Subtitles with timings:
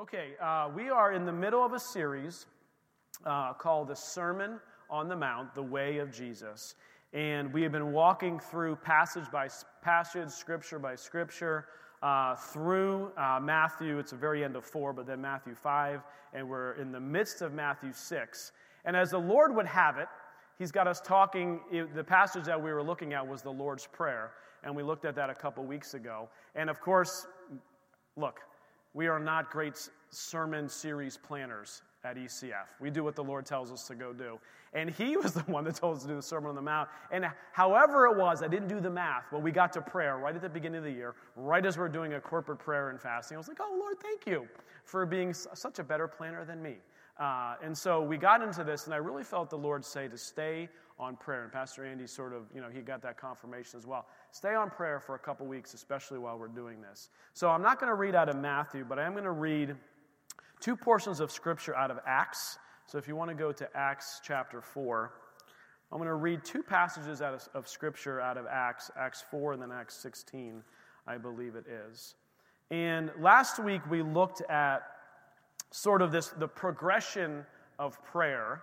[0.00, 2.46] Okay, uh, we are in the middle of a series
[3.26, 6.74] uh, called the Sermon on the Mount, the Way of Jesus.
[7.12, 9.50] And we have been walking through passage by
[9.82, 11.66] passage, scripture by scripture,
[12.02, 13.98] uh, through uh, Matthew.
[13.98, 16.00] It's the very end of four, but then Matthew 5,
[16.32, 18.52] and we're in the midst of Matthew 6.
[18.86, 20.08] And as the Lord would have it,
[20.58, 21.60] He's got us talking.
[21.94, 24.30] The passage that we were looking at was the Lord's Prayer,
[24.64, 26.30] and we looked at that a couple weeks ago.
[26.54, 27.26] And of course,
[28.16, 28.40] look,
[28.94, 32.66] we are not great sermon series planners at ECF.
[32.80, 34.38] We do what the Lord tells us to go do.
[34.72, 36.88] And He was the one that told us to do the Sermon on the Mount.
[37.10, 40.34] And however it was, I didn't do the math, but we got to prayer right
[40.34, 43.00] at the beginning of the year, right as we we're doing a corporate prayer and
[43.00, 43.36] fasting.
[43.36, 44.48] I was like, oh, Lord, thank you
[44.84, 46.76] for being such a better planner than me.
[47.18, 50.16] Uh, and so we got into this, and I really felt the Lord say to
[50.16, 50.68] stay
[51.00, 51.44] on prayer.
[51.44, 54.06] And Pastor Andy sort of, you know, he got that confirmation as well.
[54.30, 57.08] Stay on prayer for a couple weeks, especially while we're doing this.
[57.32, 59.74] So I'm not going to read out of Matthew, but I am going to read
[60.60, 62.58] two portions of scripture out of Acts.
[62.86, 65.12] So if you want to go to Acts chapter 4,
[65.90, 69.54] I'm going to read two passages out of, of scripture out of Acts, Acts 4
[69.54, 70.62] and then Acts 16,
[71.06, 72.14] I believe it is.
[72.70, 74.82] And last week we looked at
[75.72, 77.44] sort of this the progression
[77.78, 78.62] of prayer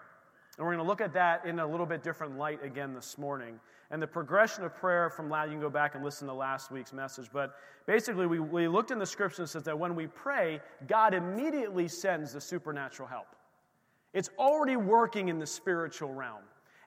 [0.57, 3.17] and we're going to look at that in a little bit different light again this
[3.17, 3.59] morning.
[3.91, 6.71] And the progression of prayer from last, you can go back and listen to last
[6.71, 7.29] week's message.
[7.31, 7.55] But
[7.85, 11.87] basically, we, we looked in the scripture and says that when we pray, God immediately
[11.87, 13.27] sends the supernatural help.
[14.13, 16.41] It's already working in the spiritual realm.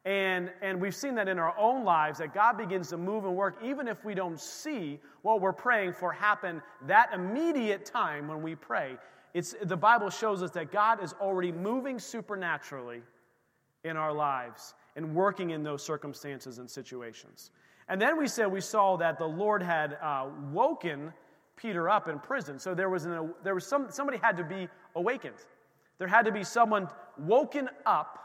[0.04, 3.36] And, and we've seen that in our own lives, that God begins to move and
[3.36, 8.42] work, even if we don't see what we're praying for happen that immediate time when
[8.42, 8.96] we pray.
[9.32, 13.02] It's, the Bible shows us that God is already moving supernaturally
[13.84, 17.50] in our lives and working in those circumstances and situations.
[17.88, 21.12] And then we said we saw that the Lord had uh, woken
[21.56, 22.58] Peter up in prison.
[22.58, 25.36] So there was, an, there was some, somebody had to be awakened.
[25.98, 28.18] There had to be someone woken up.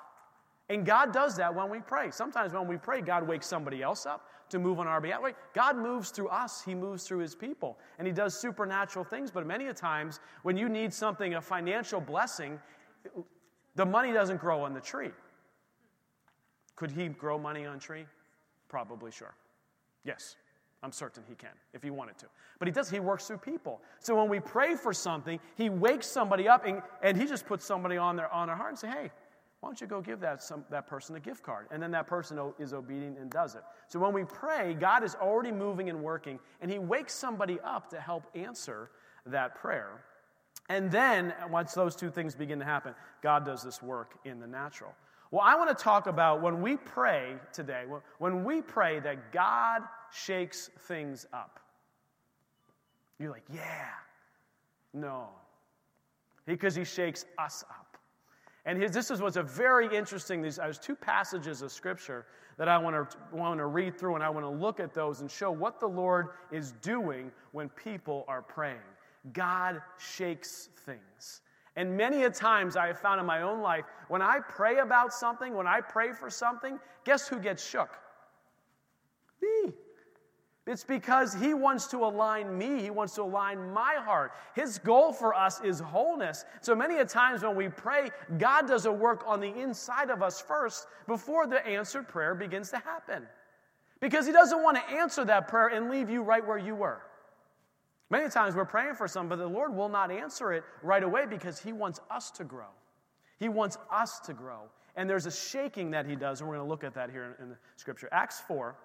[0.69, 2.11] And God does that when we pray.
[2.11, 5.21] Sometimes when we pray, God wakes somebody else up to move on our behalf.
[5.53, 9.31] God moves through us, He moves through His people, and He does supernatural things.
[9.31, 12.59] But many a times, when you need something, a financial blessing,
[13.75, 15.11] the money doesn't grow on the tree.
[16.75, 18.06] Could he grow money on tree?
[18.68, 19.36] Probably sure.
[20.03, 20.36] Yes,
[20.84, 22.28] I'm certain he can if he wanted to.
[22.59, 23.81] But he does, he works through people.
[24.00, 27.66] So when we pray for something, he wakes somebody up and, and he just puts
[27.66, 29.12] somebody on their, on their heart and say, hey,
[29.66, 31.66] why don't you go give that, some, that person a gift card?
[31.72, 33.63] And then that person is obedient and does it.
[33.88, 37.90] So when we pray, God is already moving and working, and He wakes somebody up
[37.90, 38.92] to help answer
[39.25, 40.03] that prayer.
[40.69, 42.94] And then, once those two things begin to happen,
[43.24, 44.94] God does this work in the natural.
[45.31, 47.84] Well, I want to talk about when we pray today,
[48.19, 49.81] when we pray that God
[50.12, 51.59] shakes things up.
[53.19, 53.90] You're like, yeah.
[54.94, 55.28] No.
[56.46, 57.97] Because he shakes us up.
[58.66, 60.41] And his, this is what's a very interesting.
[60.41, 62.25] These, there's two passages of scripture
[62.57, 65.22] that I want to, want to read through, and I want to look at those
[65.22, 68.78] and show what the Lord is doing when people are praying.
[69.34, 71.42] God shakes things.
[71.75, 75.13] And many a times I have found in my own life, when I pray about
[75.13, 77.90] something, when I pray for something, guess who gets shook?
[79.41, 79.74] Me.
[80.68, 82.81] It's because he wants to align me.
[82.81, 84.31] He wants to align my heart.
[84.56, 86.44] His goal for us is wholeness.
[86.62, 88.09] So many a times when we pray,
[88.40, 92.72] God does a work on the inside of us first before the answered prayer begins
[92.72, 93.28] to happen.
[94.00, 97.02] Because he doesn't want to answer that prayer and leave you right where you were.
[98.09, 101.25] Many times we're praying for something, but the Lord will not answer it right away
[101.25, 102.67] because He wants us to grow.
[103.39, 104.63] He wants us to grow.
[104.95, 107.35] And there's a shaking that He does, and we're going to look at that here
[107.41, 108.07] in, the scripture.
[108.11, 108.75] Acts 4,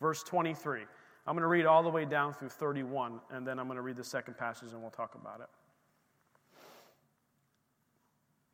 [0.00, 0.82] verse 23.
[1.26, 3.82] I'm going to read all the way down through 31, and then I'm going to
[3.82, 5.48] read the second passage and we'll talk about it.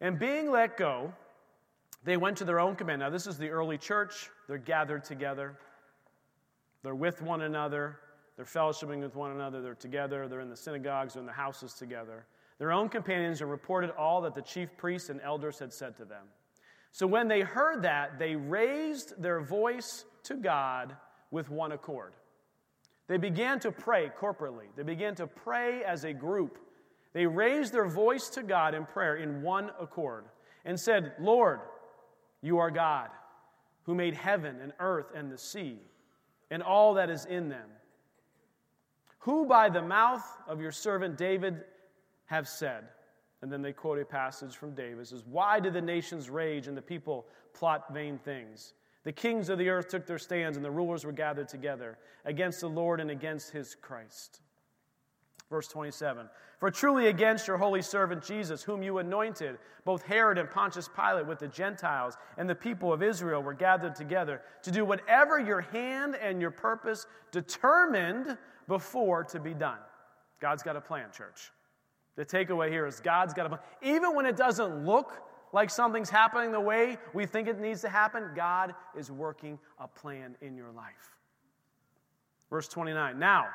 [0.01, 1.13] And being let go,
[2.05, 3.01] they went to their own command.
[3.01, 4.31] Now, this is the early church.
[4.49, 5.59] They're gathered together,
[6.83, 7.99] they're with one another.
[8.37, 9.63] They're fellowshipping with one another.
[9.63, 10.29] They're together.
[10.29, 11.15] They're in the synagogues.
[11.15, 12.27] They're in the houses together.
[12.59, 16.05] Their own companions have reported all that the chief priests and elders had said to
[16.05, 16.25] them.
[16.93, 20.97] So when they heard that, they raised their voice to God
[21.31, 22.15] with one accord.
[23.09, 26.59] They began to pray corporately, they began to pray as a group.
[27.13, 30.27] They raised their voice to God in prayer in one accord
[30.67, 31.61] and said, Lord,
[32.43, 33.09] you are God,
[33.85, 35.79] who made heaven and earth and the sea
[36.51, 37.69] and all that is in them
[39.27, 41.65] who by the mouth of your servant David
[42.27, 42.85] have said.
[43.43, 45.05] And then they quote a passage from David.
[45.05, 48.75] Says, Why did the nations rage and the people plot vain things?
[49.03, 52.61] The kings of the earth took their stands, and the rulers were gathered together against
[52.61, 54.43] the Lord and against his Christ.
[55.51, 56.29] Verse 27
[56.61, 61.27] For truly against your holy servant Jesus, whom you anointed, both Herod and Pontius Pilate
[61.27, 65.63] with the Gentiles and the people of Israel were gathered together to do whatever your
[65.63, 69.79] hand and your purpose determined before to be done.
[70.41, 71.51] God's got a plan, church.
[72.17, 73.61] The takeaway here is God's got a plan.
[73.83, 75.23] Even when it doesn't look
[75.53, 79.87] like something's happening the way we think it needs to happen, God is working a
[79.87, 81.17] plan in your life.
[82.51, 83.47] Verse 29 Now,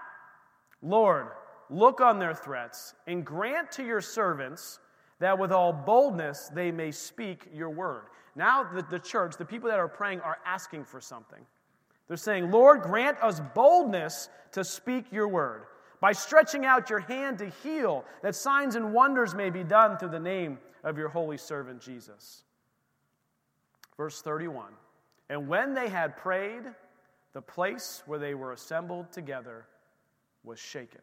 [0.81, 1.27] Lord,
[1.69, 4.79] look on their threats and grant to your servants
[5.19, 8.05] that with all boldness they may speak your word.
[8.35, 11.45] Now, the, the church, the people that are praying, are asking for something.
[12.11, 15.63] They're saying, Lord, grant us boldness to speak your word
[16.01, 20.09] by stretching out your hand to heal, that signs and wonders may be done through
[20.09, 22.43] the name of your holy servant Jesus.
[23.95, 24.73] Verse 31
[25.29, 26.63] And when they had prayed,
[27.31, 29.65] the place where they were assembled together
[30.43, 30.99] was shaken.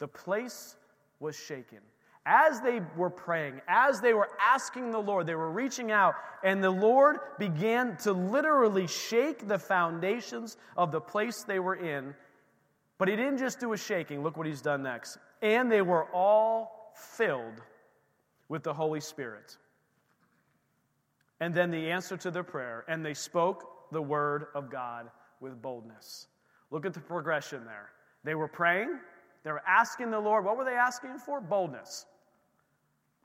[0.00, 0.76] The place
[1.18, 1.80] was shaken.
[2.26, 6.14] As they were praying, as they were asking the Lord, they were reaching out,
[6.44, 12.14] and the Lord began to literally shake the foundations of the place they were in.
[12.98, 14.22] But He didn't just do a shaking.
[14.22, 15.16] Look what He's done next.
[15.40, 17.62] And they were all filled
[18.48, 19.56] with the Holy Spirit.
[21.40, 25.60] And then the answer to their prayer, and they spoke the word of God with
[25.62, 26.26] boldness.
[26.70, 27.88] Look at the progression there.
[28.24, 28.98] They were praying,
[29.42, 31.40] they were asking the Lord, what were they asking for?
[31.40, 32.06] Boldness.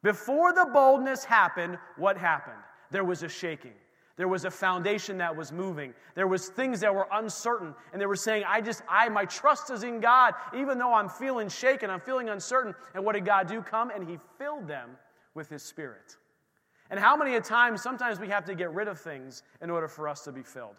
[0.01, 2.61] Before the boldness happened, what happened?
[2.91, 3.73] There was a shaking.
[4.17, 5.93] There was a foundation that was moving.
[6.13, 7.75] There was things that were uncertain.
[7.91, 10.33] And they were saying, I just, I, my trust is in God.
[10.55, 12.73] Even though I'm feeling shaken, I'm feeling uncertain.
[12.93, 13.61] And what did God do?
[13.61, 14.91] Come and He filled them
[15.33, 16.15] with His Spirit.
[16.89, 19.87] And how many a times, sometimes we have to get rid of things in order
[19.87, 20.75] for us to be filled.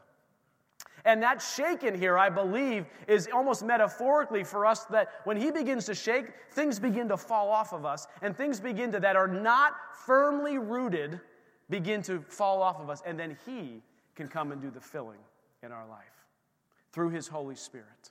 [1.06, 5.86] And that shaken here, I believe, is almost metaphorically for us that when he begins
[5.86, 9.28] to shake, things begin to fall off of us, and things begin to, that are
[9.28, 9.74] not
[10.04, 11.20] firmly rooted,
[11.70, 13.04] begin to fall off of us.
[13.06, 13.82] And then he
[14.16, 15.20] can come and do the filling
[15.62, 16.26] in our life
[16.92, 18.10] through his Holy Spirit.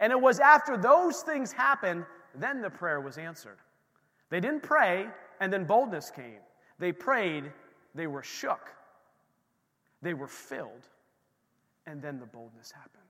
[0.00, 3.58] And it was after those things happened, then the prayer was answered.
[4.28, 5.06] They didn't pray,
[5.40, 6.40] and then boldness came.
[6.80, 7.52] They prayed,
[7.94, 8.74] they were shook,
[10.00, 10.88] they were filled
[11.86, 13.02] and then the boldness happened.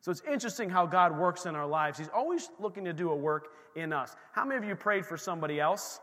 [0.00, 1.98] So it's interesting how God works in our lives.
[1.98, 4.14] He's always looking to do a work in us.
[4.32, 5.98] How many of you prayed for somebody else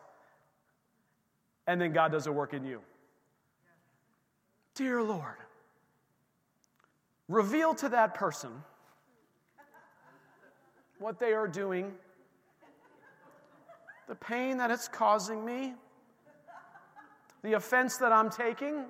[1.67, 2.81] and then God does a work in you?
[4.73, 5.37] Dear Lord,
[7.27, 8.51] reveal to that person
[10.97, 11.91] what they are doing,
[14.07, 15.73] the pain that it's causing me,
[17.43, 18.85] the offense that I'm taking.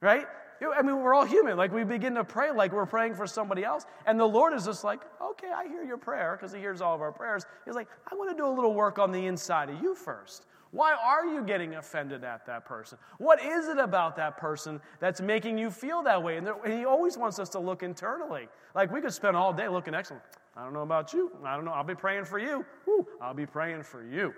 [0.00, 0.26] Right?
[0.60, 1.56] I mean, we're all human.
[1.56, 3.84] Like, we begin to pray like we're praying for somebody else.
[4.06, 6.94] And the Lord is just like, okay, I hear your prayer because He hears all
[6.94, 7.44] of our prayers.
[7.64, 10.46] He's like, I want to do a little work on the inside of you first.
[10.70, 12.98] Why are you getting offended at that person?
[13.18, 16.36] What is it about that person that's making you feel that way?
[16.36, 18.48] And, and He always wants us to look internally.
[18.74, 20.22] Like, we could spend all day looking excellent.
[20.56, 21.32] I don't know about you.
[21.44, 21.72] I don't know.
[21.72, 22.64] I'll be praying for you.
[22.86, 24.34] Woo, I'll be praying for you.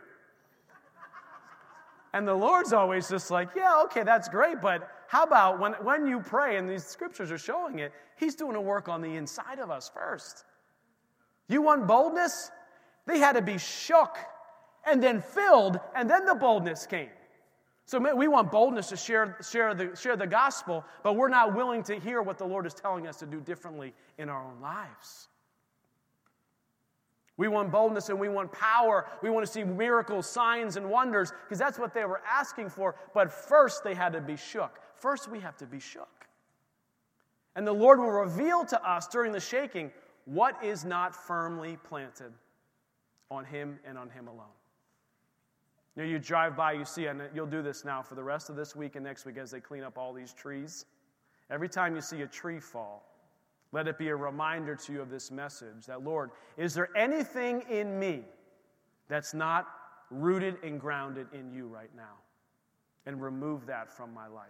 [2.12, 6.06] And the Lord's always just like, yeah, okay, that's great, but how about when, when
[6.06, 9.58] you pray, and these scriptures are showing it, He's doing a work on the inside
[9.58, 10.44] of us first.
[11.48, 12.50] You want boldness?
[13.06, 14.16] They had to be shook
[14.84, 17.10] and then filled, and then the boldness came.
[17.84, 21.84] So we want boldness to share, share, the, share the gospel, but we're not willing
[21.84, 25.28] to hear what the Lord is telling us to do differently in our own lives.
[27.36, 29.06] We want boldness and we want power.
[29.22, 32.96] We want to see miracles, signs, and wonders because that's what they were asking for.
[33.12, 34.80] But first, they had to be shook.
[34.94, 36.26] First, we have to be shook.
[37.54, 39.90] And the Lord will reveal to us during the shaking
[40.24, 42.32] what is not firmly planted
[43.30, 44.44] on Him and on Him alone.
[45.96, 48.50] You, know, you drive by, you see, and you'll do this now for the rest
[48.50, 50.86] of this week and next week as they clean up all these trees.
[51.50, 53.15] Every time you see a tree fall,
[53.72, 57.62] let it be a reminder to you of this message that, Lord, is there anything
[57.68, 58.22] in me
[59.08, 59.66] that's not
[60.10, 62.14] rooted and grounded in you right now?
[63.06, 64.48] And remove that from my life.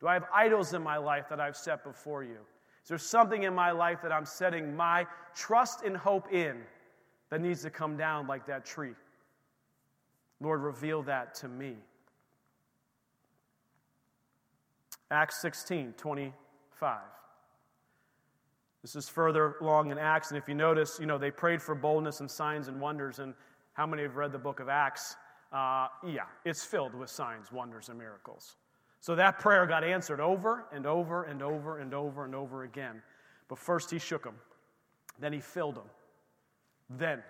[0.00, 2.38] Do I have idols in my life that I've set before you?
[2.82, 6.58] Is there something in my life that I'm setting my trust and hope in
[7.30, 8.94] that needs to come down like that tree?
[10.40, 11.76] Lord, reveal that to me.
[15.10, 17.00] Acts 16, 25.
[18.82, 21.74] This is further along in Acts, and if you notice, you know, they prayed for
[21.74, 23.18] boldness and signs and wonders.
[23.18, 23.34] And
[23.74, 25.16] how many have read the book of Acts?
[25.52, 28.56] Uh, yeah, it's filled with signs, wonders, and miracles.
[29.00, 33.02] So that prayer got answered over and over and over and over and over again.
[33.48, 34.36] But first he shook them,
[35.18, 35.88] then he filled them,
[36.88, 37.22] then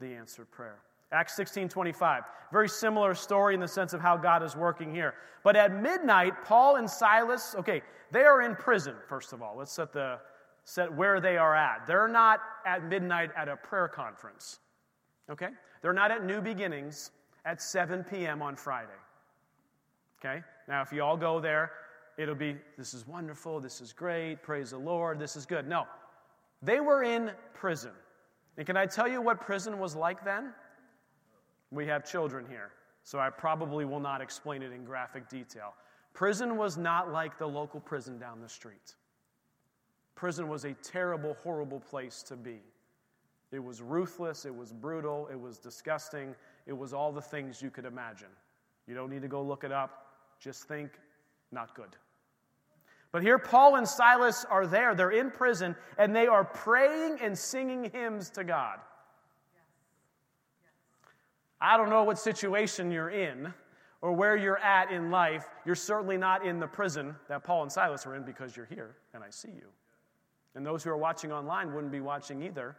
[0.00, 0.78] the answered prayer.
[1.12, 2.24] Acts 16 25.
[2.52, 5.14] Very similar story in the sense of how God is working here.
[5.42, 9.56] But at midnight, Paul and Silas, okay, they are in prison, first of all.
[9.56, 10.18] Let's set, the,
[10.94, 11.86] where they are at.
[11.86, 14.60] They're not at midnight at a prayer conference,
[15.30, 15.50] okay?
[15.82, 17.10] They're not at New Beginnings
[17.44, 18.40] at 7 p.m.
[18.42, 18.90] on Friday,
[20.18, 20.42] okay?
[20.68, 21.72] Now, if you all go there,
[22.16, 25.68] it'll be, this is wonderful, this is great, praise the Lord, this is good.
[25.68, 25.84] No,
[26.62, 27.92] they were in prison.
[28.56, 30.52] And can I tell you what prison was like then?
[31.70, 32.70] We have children here,
[33.02, 35.74] so I probably will not explain it in graphic detail.
[36.14, 38.94] Prison was not like the local prison down the street.
[40.14, 42.60] Prison was a terrible, horrible place to be.
[43.52, 46.34] It was ruthless, it was brutal, it was disgusting,
[46.66, 48.28] it was all the things you could imagine.
[48.86, 50.06] You don't need to go look it up,
[50.40, 50.90] just think,
[51.52, 51.96] not good.
[53.12, 54.96] But here, Paul and Silas are there.
[54.96, 58.80] They're in prison, and they are praying and singing hymns to God.
[61.60, 63.54] I don't know what situation you're in
[64.02, 65.46] or where you're at in life.
[65.64, 68.96] You're certainly not in the prison that Paul and Silas were in because you're here
[69.14, 69.68] and I see you.
[70.54, 72.76] And those who are watching online wouldn't be watching either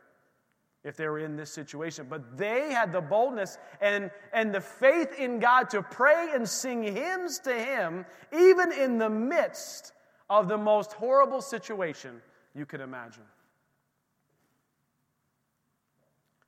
[0.83, 2.05] if they were in this situation.
[2.09, 6.83] But they had the boldness and, and the faith in God to pray and sing
[6.83, 9.91] hymns to Him, even in the midst
[10.29, 12.21] of the most horrible situation
[12.53, 13.23] you could imagine.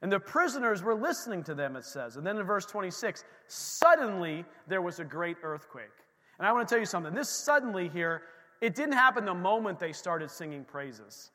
[0.02, 2.18] And the prisoners were listening to them, it says.
[2.18, 5.86] And then in verse 26, suddenly there was a great earthquake.
[6.38, 7.16] And I want to tell you something.
[7.16, 8.22] This suddenly here,
[8.62, 11.32] it didn't happen the moment they started singing praises.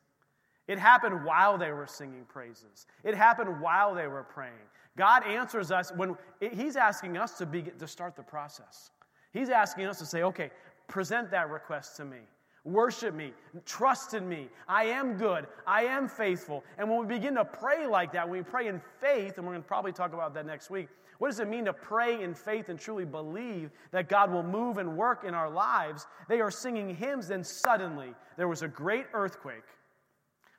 [0.67, 2.87] It happened while they were singing praises.
[3.03, 4.53] It happened while they were praying.
[4.97, 8.91] God answers us when He's asking us to, be, to start the process.
[9.31, 10.51] He's asking us to say, okay,
[10.87, 12.19] present that request to me.
[12.65, 13.33] Worship me,
[13.65, 14.47] trust in me.
[14.69, 16.63] I am good, I am faithful.
[16.77, 19.53] And when we begin to pray like that, when we pray in faith, and we're
[19.53, 22.33] going to probably talk about that next week, what does it mean to pray in
[22.33, 26.07] faith and truly believe that God will move and work in our lives?
[26.27, 29.63] They are singing hymns, then suddenly there was a great earthquake,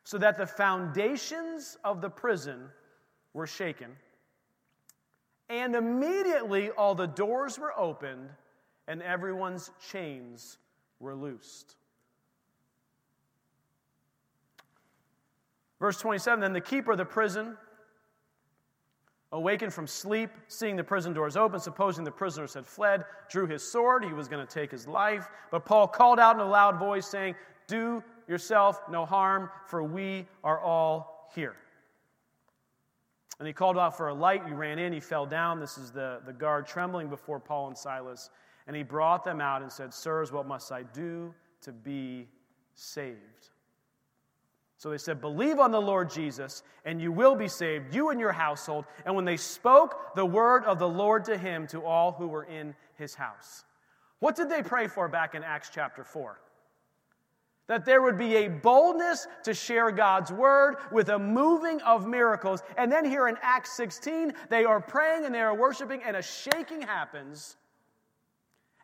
[0.04, 2.68] so that the foundations of the prison
[3.32, 3.90] were shaken.
[5.48, 8.30] And immediately all the doors were opened
[8.86, 10.58] and everyone's chains
[11.00, 11.76] were loosed.
[15.80, 17.56] Verse 27 Then the keeper of the prison,
[19.34, 23.68] awakened from sleep, seeing the prison doors open, supposing the prisoners had fled, drew his
[23.68, 24.04] sword.
[24.04, 25.28] He was going to take his life.
[25.50, 27.34] But Paul called out in a loud voice, saying,
[27.66, 31.56] Do yourself no harm, for we are all here.
[33.40, 34.46] And he called out for a light.
[34.46, 34.92] He ran in.
[34.92, 35.58] He fell down.
[35.58, 38.30] This is the, the guard trembling before Paul and Silas.
[38.68, 42.28] And he brought them out and said, Sirs, what must I do to be
[42.74, 43.50] saved?
[44.84, 48.20] So they said, Believe on the Lord Jesus, and you will be saved, you and
[48.20, 48.84] your household.
[49.06, 52.44] And when they spoke the word of the Lord to him, to all who were
[52.44, 53.64] in his house.
[54.18, 56.38] What did they pray for back in Acts chapter 4?
[57.66, 62.62] That there would be a boldness to share God's word with a moving of miracles.
[62.76, 66.20] And then here in Acts 16, they are praying and they are worshiping, and a
[66.20, 67.56] shaking happens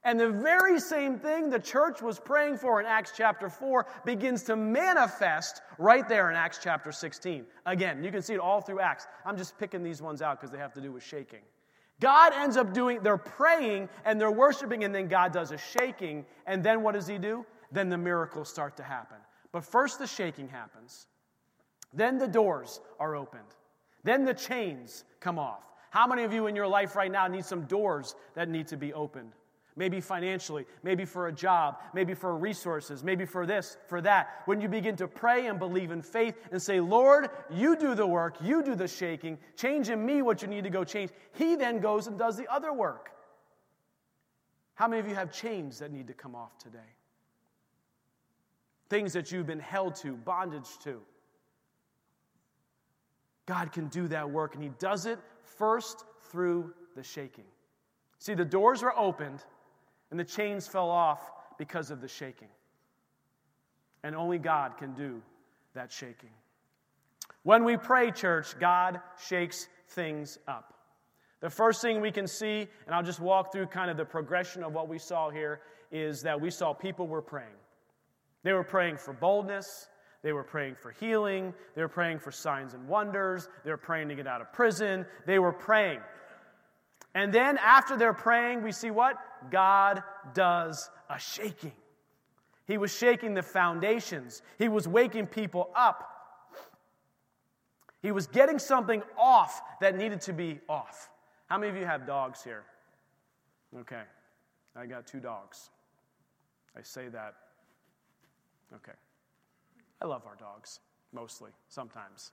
[0.05, 4.43] and the very same thing the church was praying for in Acts chapter 4 begins
[4.45, 7.45] to manifest right there in Acts chapter 16.
[7.67, 9.07] Again, you can see it all through Acts.
[9.27, 11.41] I'm just picking these ones out because they have to do with shaking.
[12.01, 16.25] God ends up doing, they're praying and they're worshiping, and then God does a shaking.
[16.47, 17.45] And then what does He do?
[17.71, 19.19] Then the miracles start to happen.
[19.53, 21.09] But first, the shaking happens.
[21.93, 23.43] Then the doors are opened.
[24.03, 25.63] Then the chains come off.
[25.91, 28.77] How many of you in your life right now need some doors that need to
[28.77, 29.33] be opened?
[29.77, 34.43] Maybe financially, maybe for a job, maybe for resources, maybe for this, for that.
[34.47, 38.07] When you begin to pray and believe in faith and say, Lord, you do the
[38.07, 41.55] work, you do the shaking, change in me what you need to go change, He
[41.57, 43.11] then goes and does the other work.
[44.75, 46.79] How many of you have chains that need to come off today?
[48.89, 51.01] Things that you've been held to, bondage to.
[53.47, 57.45] God can do that work, and He does it first through the shaking.
[58.19, 59.45] See, the doors are opened
[60.11, 62.49] and the chains fell off because of the shaking.
[64.03, 65.21] And only God can do
[65.75, 66.31] that shaking.
[67.43, 70.75] When we pray, church, God shakes things up.
[71.41, 74.63] The first thing we can see, and I'll just walk through kind of the progression
[74.63, 77.49] of what we saw here, is that we saw people were praying.
[78.43, 79.89] They were praying for boldness.
[80.23, 81.55] They were praying for healing.
[81.75, 83.49] They were praying for signs and wonders.
[83.65, 85.07] They were praying to get out of prison.
[85.27, 86.01] They were praying.
[87.15, 89.17] And then after they're praying, we see what?
[89.51, 90.03] God
[90.35, 91.73] does a shaking.
[92.67, 96.07] He was shaking the foundations, He was waking people up.
[98.03, 101.11] He was getting something off that needed to be off.
[101.49, 102.63] How many of you have dogs here?
[103.81, 104.03] Okay.
[104.75, 105.71] I got two dogs.
[106.77, 107.35] I say that.
[108.75, 108.97] Okay.
[110.01, 110.81] I love our dogs,
[111.13, 112.31] mostly, sometimes,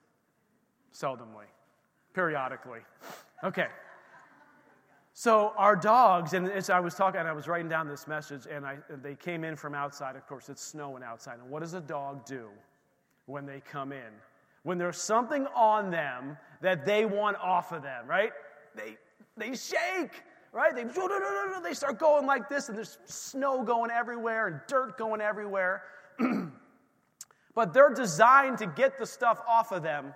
[0.94, 1.48] seldomly,
[2.14, 2.80] periodically.
[3.44, 3.68] Okay.
[5.20, 8.46] So our dogs, and as I was talking, and I was writing down this message,
[8.46, 10.16] and I, they came in from outside.
[10.16, 11.40] Of course, it's snowing outside.
[11.40, 12.50] And what does a dog do
[13.26, 14.12] when they come in?
[14.62, 18.30] When there's something on them that they want off of them, right?
[18.76, 18.96] They
[19.36, 20.22] they shake,
[20.52, 20.76] right?
[20.76, 25.82] They they start going like this, and there's snow going everywhere and dirt going everywhere.
[27.56, 30.14] but they're designed to get the stuff off of them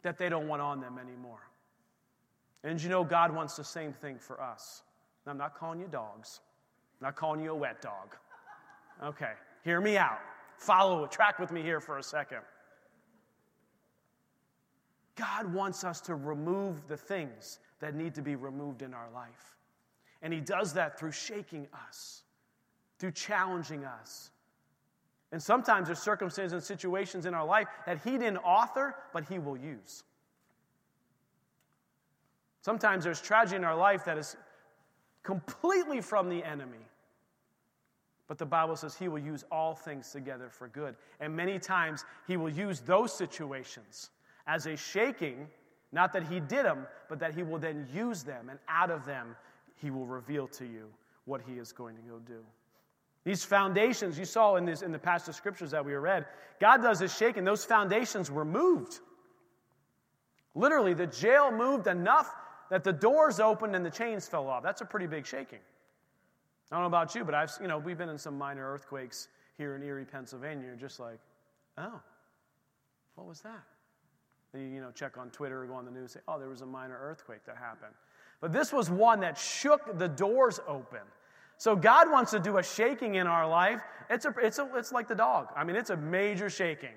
[0.00, 1.47] that they don't want on them anymore.
[2.64, 4.82] And you know, God wants the same thing for us.
[5.24, 6.40] And I'm not calling you dogs,
[7.00, 8.16] I'm not calling you a wet dog.
[9.02, 9.32] Okay,
[9.64, 10.18] hear me out.
[10.56, 12.40] Follow, track with me here for a second.
[15.14, 19.56] God wants us to remove the things that need to be removed in our life.
[20.22, 22.22] And He does that through shaking us,
[22.98, 24.30] through challenging us,
[25.32, 29.38] and sometimes there's circumstances and situations in our life that He didn't author, but He
[29.38, 30.04] will use.
[32.68, 34.36] Sometimes there's tragedy in our life that is
[35.22, 36.84] completely from the enemy.
[38.26, 40.94] But the Bible says He will use all things together for good.
[41.18, 44.10] And many times He will use those situations
[44.46, 45.48] as a shaking,
[45.92, 49.06] not that He did them, but that He will then use them, and out of
[49.06, 49.34] them
[49.76, 50.90] He will reveal to you
[51.24, 52.44] what He is going to go do.
[53.24, 56.26] These foundations you saw in, this, in the passage of scriptures that we read,
[56.60, 57.44] God does this shaking.
[57.44, 59.00] Those foundations were moved.
[60.54, 62.30] Literally, the jail moved enough
[62.70, 64.62] that the doors opened and the chains fell off.
[64.62, 65.60] That's a pretty big shaking.
[66.70, 69.28] I don't know about you, but I've, you know, we've been in some minor earthquakes
[69.56, 70.66] here in Erie, Pennsylvania.
[70.66, 71.18] You're just like,
[71.78, 72.00] oh,
[73.14, 73.62] what was that?
[74.54, 76.60] You, you know, check on Twitter or go on the news, say, oh, there was
[76.60, 77.94] a minor earthquake that happened.
[78.40, 81.00] But this was one that shook the doors open.
[81.56, 83.82] So God wants to do a shaking in our life.
[84.08, 85.48] It's, a, it's, a, it's like the dog.
[85.56, 86.94] I mean, it's a major shaking.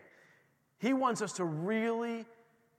[0.78, 2.26] He wants us to really,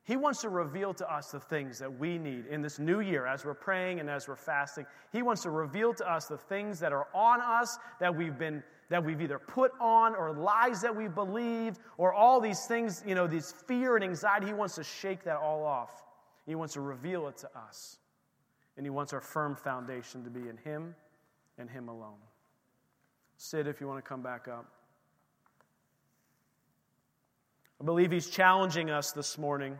[0.05, 3.25] He wants to reveal to us the things that we need in this new year
[3.25, 4.85] as we're praying and as we're fasting.
[5.13, 8.63] He wants to reveal to us the things that are on us that we've been
[8.89, 13.15] that we've either put on or lies that we've believed or all these things, you
[13.15, 14.47] know, these fear and anxiety.
[14.47, 16.05] He wants to shake that all off.
[16.45, 17.99] He wants to reveal it to us.
[18.77, 20.95] And He wants our firm foundation to be in Him
[21.57, 22.19] and Him alone.
[23.39, 24.71] Sid, if you want to come back up.
[27.81, 29.79] I believe He's challenging us this morning.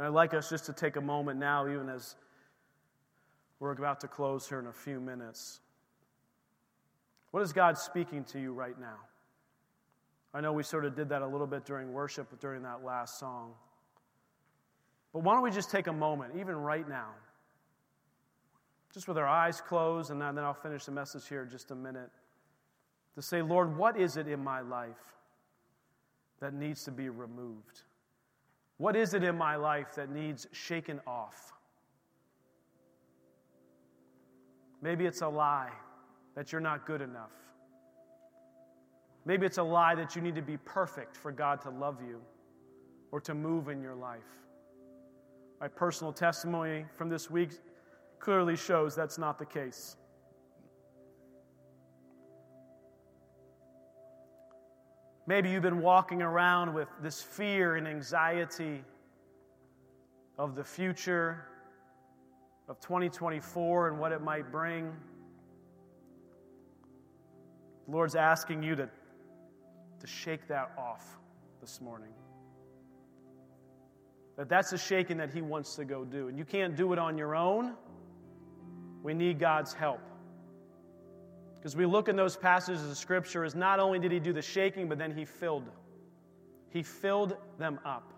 [0.00, 2.16] And I'd like us just to take a moment now, even as
[3.58, 5.60] we're about to close here in a few minutes.
[7.32, 8.96] What is God speaking to you right now?
[10.32, 13.18] I know we sort of did that a little bit during worship, during that last
[13.18, 13.52] song.
[15.12, 17.10] But why don't we just take a moment, even right now?
[18.94, 21.74] just with our eyes closed, and then I'll finish the message here in just a
[21.74, 22.10] minute,
[23.16, 25.18] to say, Lord, what is it in my life
[26.40, 27.82] that needs to be removed?
[28.80, 31.52] What is it in my life that needs shaken off?
[34.80, 35.68] Maybe it's a lie
[36.34, 37.34] that you're not good enough.
[39.26, 42.22] Maybe it's a lie that you need to be perfect for God to love you
[43.12, 44.40] or to move in your life.
[45.60, 47.50] My personal testimony from this week
[48.18, 49.96] clearly shows that's not the case.
[55.30, 58.82] Maybe you've been walking around with this fear and anxiety
[60.36, 61.46] of the future,
[62.68, 64.92] of 2024 and what it might bring.
[67.86, 68.88] The Lord's asking you to,
[70.00, 71.06] to shake that off
[71.60, 72.10] this morning.
[74.36, 76.26] That that's a shaking that He wants to go do.
[76.26, 77.74] And you can't do it on your own.
[79.04, 80.00] We need God's help.
[81.60, 84.40] Because we look in those passages of Scripture as not only did he do the
[84.40, 85.68] shaking, but then he filled.
[86.70, 88.14] He filled them up.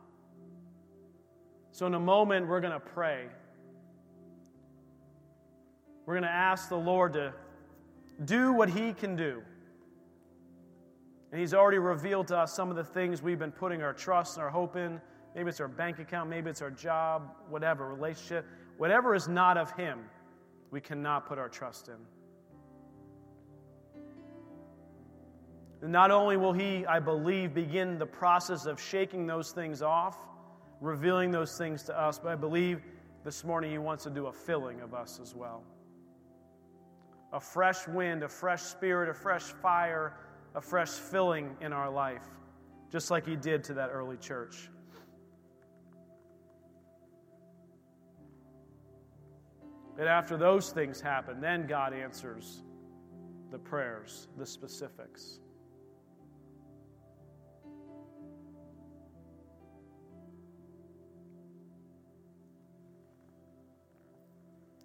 [1.72, 3.24] So in a moment, we're going to pray.
[6.06, 7.32] We're going to ask the Lord to
[8.24, 9.42] do what he can do.
[11.32, 14.36] And he's already revealed to us some of the things we've been putting our trust
[14.36, 15.00] and our hope in.
[15.34, 19.72] Maybe it's our bank account, maybe it's our job, whatever, relationship, whatever is not of
[19.72, 20.00] him
[20.70, 21.96] we cannot put our trust in.
[25.90, 30.16] Not only will He, I believe, begin the process of shaking those things off,
[30.80, 32.82] revealing those things to us, but I believe
[33.24, 35.62] this morning He wants to do a filling of us as well.
[37.32, 40.18] A fresh wind, a fresh spirit, a fresh fire,
[40.54, 42.28] a fresh filling in our life
[42.92, 44.68] just like he did to that early church.
[49.98, 52.62] And after those things happen, then God answers
[53.50, 55.38] the prayers, the specifics.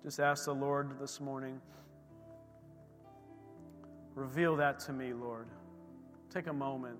[0.03, 1.59] Just ask the Lord this morning,
[4.15, 5.47] reveal that to me, Lord.
[6.29, 6.99] Take a moment.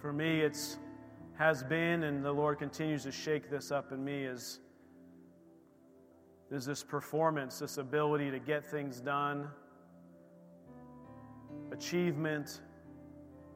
[0.00, 0.78] For me, it's
[1.38, 4.58] has been, and the Lord continues to shake this up in me, is,
[6.50, 9.46] is this performance, this ability to get things done,
[11.70, 12.60] achievement,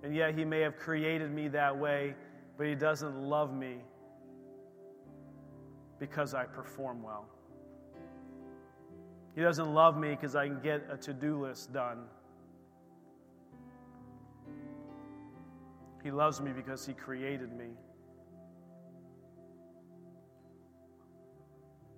[0.05, 2.14] and yet He may have created me that way,
[2.57, 3.79] but He doesn't love me
[6.03, 7.27] because I perform well.
[9.37, 11.99] He doesn't love me because I can get a to do list done.
[16.03, 17.67] He loves me because He created me.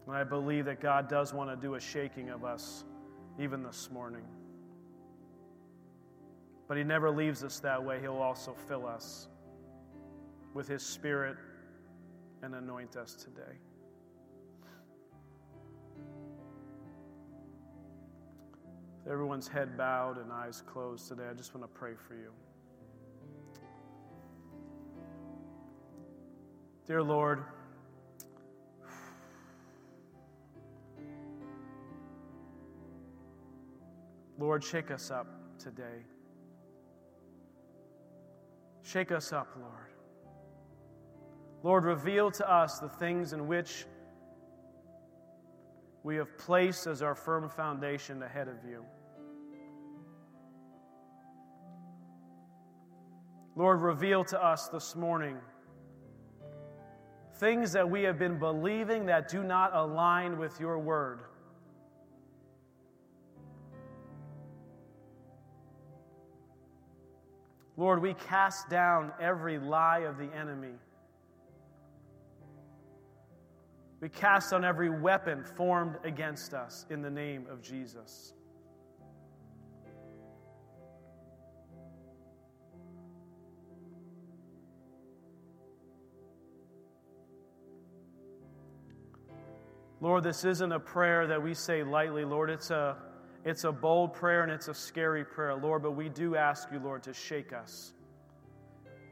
[0.07, 2.85] And I believe that God does want to do a shaking of us
[3.41, 4.25] even this morning.
[6.69, 8.03] But He never leaves us that way.
[8.03, 9.29] He'll also fill us
[10.53, 11.39] with His Spirit
[12.43, 13.57] and anoint us today.
[19.11, 22.31] Everyone's head bowed and eyes closed today, I just want to pray for you.
[26.87, 27.45] Dear Lord,
[34.39, 35.27] Lord, shake us up
[35.59, 36.05] today.
[38.83, 39.91] Shake us up, Lord.
[41.63, 43.87] Lord, reveal to us the things in which
[46.05, 48.85] we have placed as our firm foundation ahead of you.
[53.57, 55.39] Lord, reveal to us this morning
[57.37, 61.21] things that we have been believing that do not align with your word.
[67.77, 70.75] Lord, we cast down every lie of the enemy.
[74.05, 78.35] We cast on every weapon formed against us in the name of Jesus.
[90.03, 92.51] Lord, this isn't a prayer that we say lightly, Lord.
[92.51, 92.99] It's a,
[93.43, 96.79] it's a bold prayer and it's a scary prayer, Lord, but we do ask you,
[96.79, 97.95] Lord, to shake us.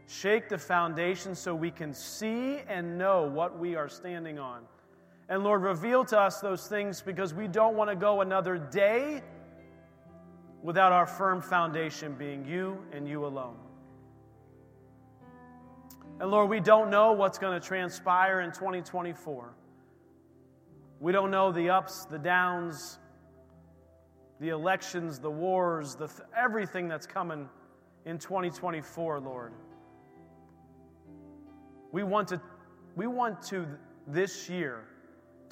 [0.07, 4.66] Shake the foundation so we can see and know what we are standing on.
[5.32, 9.22] And Lord, reveal to us those things because we don't want to go another day
[10.62, 13.56] without our firm foundation being you and you alone.
[16.20, 19.54] And Lord, we don't know what's going to transpire in 2024.
[21.00, 22.98] We don't know the ups, the downs,
[24.38, 27.48] the elections, the wars, the th- everything that's coming
[28.04, 29.54] in 2024, Lord.
[31.90, 32.40] We want to
[32.96, 33.66] we want to
[34.06, 34.88] this year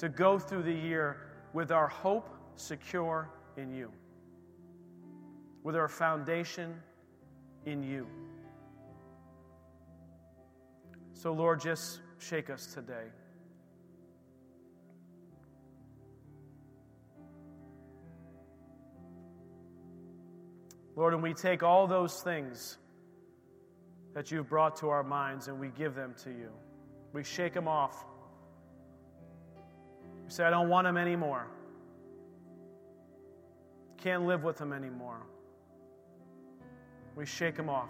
[0.01, 3.91] to go through the year with our hope secure in you.
[5.61, 6.73] With our foundation
[7.67, 8.07] in you.
[11.13, 13.09] So Lord, just shake us today.
[20.95, 22.79] Lord, and we take all those things
[24.15, 26.49] that you've brought to our minds and we give them to you.
[27.13, 28.03] We shake them off.
[30.31, 31.45] We say, I don't want them anymore.
[33.97, 35.23] Can't live with them anymore.
[37.17, 37.89] We shake them off.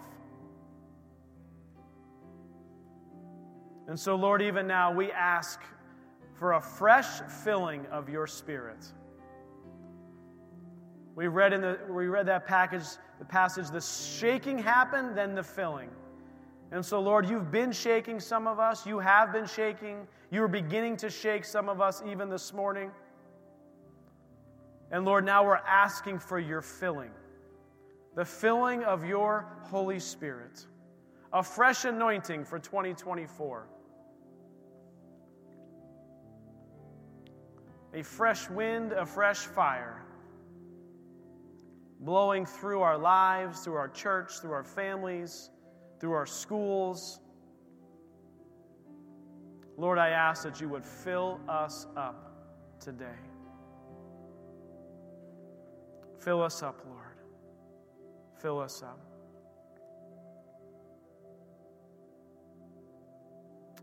[3.86, 5.60] And so, Lord, even now we ask
[6.34, 8.86] for a fresh filling of your Spirit.
[11.14, 12.86] We read in the we read that package,
[13.20, 15.90] the passage, the shaking happened, then the filling.
[16.72, 18.86] And so, Lord, you've been shaking some of us.
[18.86, 20.08] You have been shaking.
[20.30, 22.90] You are beginning to shake some of us even this morning.
[24.90, 27.10] And Lord, now we're asking for your filling
[28.14, 30.66] the filling of your Holy Spirit,
[31.32, 33.66] a fresh anointing for 2024.
[37.94, 40.02] A fresh wind, a fresh fire
[42.00, 45.51] blowing through our lives, through our church, through our families,
[46.02, 47.20] through our schools.
[49.76, 53.20] Lord, I ask that you would fill us up today.
[56.18, 57.18] Fill us up, Lord.
[58.40, 58.98] Fill us up.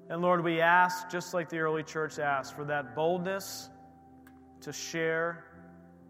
[0.10, 3.70] And Lord, we ask, just like the early church asked, for that boldness
[4.60, 5.46] to share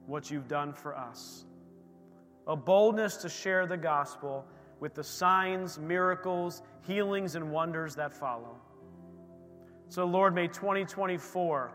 [0.08, 1.46] what you've done for us.
[2.48, 4.48] A boldness to share the gospel
[4.80, 8.56] with the signs, miracles, healings, and wonders that follow.
[9.90, 11.72] So, Lord, may 2024,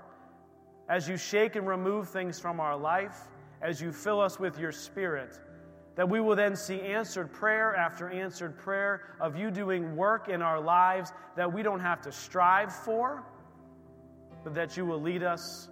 [0.89, 3.29] as you shake and remove things from our life,
[3.61, 5.39] as you fill us with your spirit,
[5.97, 10.43] that we will then see answered prayer after answered prayer of you doing work in
[10.43, 13.25] our lives that we don't have to strive for,
[14.43, 15.69] but that you will lead us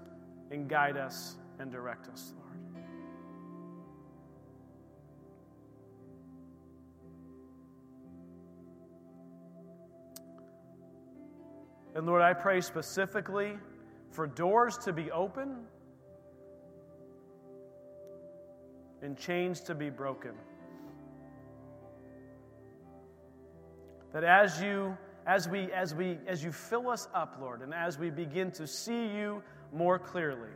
[0.51, 2.35] and guide us and direct us,
[11.95, 13.59] And Lord, I pray specifically
[14.11, 15.57] for doors to be open
[19.03, 20.33] and chains to be broken.
[24.13, 27.99] That as you as we as we as you fill us up, Lord, and as
[27.99, 30.51] we begin to see you more clearly,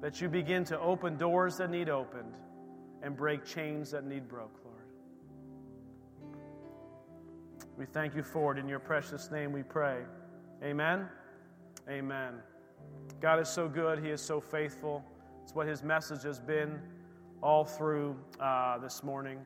[0.00, 2.34] that you begin to open doors that need opened
[3.02, 4.64] and break chains that need broke,
[7.76, 8.58] We thank you for it.
[8.58, 9.98] In your precious name we pray.
[10.64, 11.08] Amen.
[11.90, 12.34] Amen.
[13.20, 13.98] God is so good.
[13.98, 15.04] He is so faithful.
[15.42, 16.80] It's what his message has been
[17.42, 19.38] all through uh, this morning.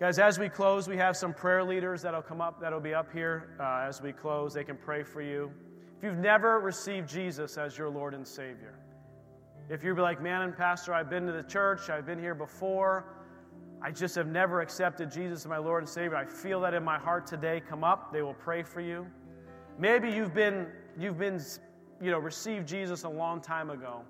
[0.00, 3.12] Guys, as we close, we have some prayer leaders that'll come up, that'll be up
[3.12, 4.52] here uh, as we close.
[4.52, 5.52] They can pray for you.
[5.96, 8.74] If you've never received Jesus as your Lord and Savior,
[9.70, 13.04] if you're like, man and pastor, I've been to the church, I've been here before,
[13.82, 16.16] I just have never accepted Jesus as my Lord and Savior.
[16.16, 17.62] I feel that in my heart today.
[17.68, 19.06] Come up, they will pray for you.
[19.78, 20.66] Maybe you've been,
[20.98, 21.40] you've been,
[22.00, 24.02] you know, received Jesus a long time ago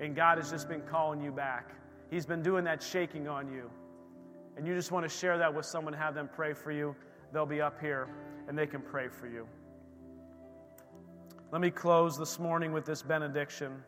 [0.00, 1.70] and God has just been calling you back.
[2.10, 3.70] He's been doing that shaking on you.
[4.56, 6.94] And you just want to share that with someone, have them pray for you.
[7.32, 8.08] They'll be up here
[8.48, 9.46] and they can pray for you.
[11.52, 13.82] Let me close this morning with this benediction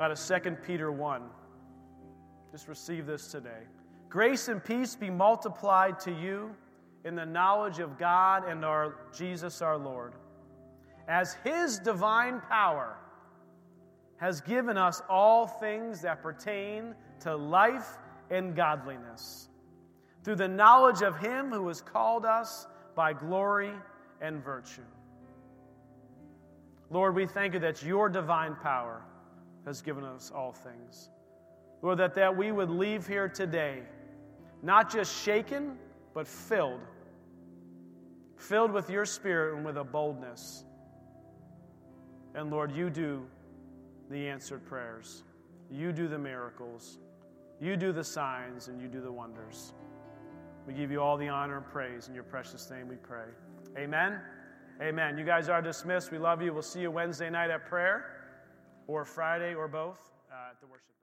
[0.00, 1.22] out of 2 Peter 1.
[2.54, 3.64] Just receive this today.
[4.08, 6.54] Grace and peace be multiplied to you
[7.04, 10.12] in the knowledge of God and our Jesus our Lord,
[11.08, 12.96] as his divine power
[14.18, 17.98] has given us all things that pertain to life
[18.30, 19.48] and godliness
[20.22, 23.72] through the knowledge of Him who has called us by glory
[24.20, 24.86] and virtue.
[26.88, 29.02] Lord, we thank you that your divine power
[29.66, 31.10] has given us all things.
[31.84, 33.82] Lord, that, that we would leave here today
[34.62, 35.76] not just shaken,
[36.14, 36.80] but filled.
[38.38, 40.64] Filled with your spirit and with a boldness.
[42.34, 43.26] And Lord, you do
[44.08, 45.24] the answered prayers.
[45.70, 47.00] You do the miracles.
[47.60, 49.74] You do the signs and you do the wonders.
[50.66, 52.08] We give you all the honor and praise.
[52.08, 53.26] In your precious name we pray.
[53.76, 54.20] Amen.
[54.80, 55.18] Amen.
[55.18, 56.10] You guys are dismissed.
[56.10, 56.54] We love you.
[56.54, 58.06] We'll see you Wednesday night at prayer
[58.86, 60.00] or Friday or both
[60.32, 60.94] uh, at the worship.